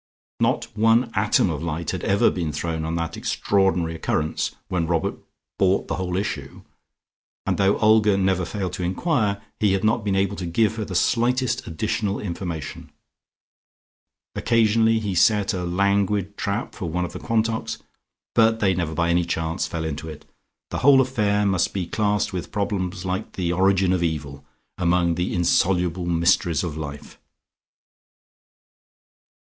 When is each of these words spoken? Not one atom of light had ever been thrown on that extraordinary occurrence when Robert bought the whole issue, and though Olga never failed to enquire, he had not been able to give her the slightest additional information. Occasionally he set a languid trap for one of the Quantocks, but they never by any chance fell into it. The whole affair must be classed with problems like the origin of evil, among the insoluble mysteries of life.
Not 0.39 0.75
one 0.75 1.11
atom 1.13 1.51
of 1.51 1.61
light 1.61 1.91
had 1.91 2.03
ever 2.03 2.31
been 2.31 2.51
thrown 2.51 2.85
on 2.85 2.95
that 2.95 3.15
extraordinary 3.15 3.93
occurrence 3.93 4.49
when 4.67 4.87
Robert 4.87 5.15
bought 5.59 5.87
the 5.87 5.97
whole 5.97 6.17
issue, 6.17 6.63
and 7.45 7.59
though 7.59 7.77
Olga 7.77 8.17
never 8.17 8.43
failed 8.43 8.73
to 8.73 8.83
enquire, 8.83 9.39
he 9.59 9.73
had 9.73 9.83
not 9.83 10.03
been 10.03 10.15
able 10.15 10.35
to 10.37 10.47
give 10.47 10.77
her 10.77 10.85
the 10.85 10.95
slightest 10.95 11.67
additional 11.67 12.19
information. 12.19 12.89
Occasionally 14.33 14.97
he 14.97 15.13
set 15.13 15.53
a 15.53 15.65
languid 15.65 16.35
trap 16.35 16.73
for 16.73 16.89
one 16.89 17.05
of 17.05 17.13
the 17.13 17.19
Quantocks, 17.19 17.77
but 18.33 18.59
they 18.59 18.73
never 18.73 18.95
by 18.95 19.11
any 19.11 19.23
chance 19.23 19.67
fell 19.67 19.85
into 19.85 20.09
it. 20.09 20.25
The 20.71 20.79
whole 20.79 20.99
affair 20.99 21.45
must 21.45 21.73
be 21.75 21.85
classed 21.85 22.33
with 22.33 22.51
problems 22.51 23.05
like 23.05 23.33
the 23.33 23.53
origin 23.53 23.93
of 23.93 24.01
evil, 24.01 24.43
among 24.79 25.13
the 25.13 25.31
insoluble 25.31 26.07
mysteries 26.07 26.63
of 26.63 26.75
life. 26.75 27.19